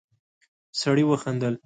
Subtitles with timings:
[0.81, 1.53] سړی وخندل.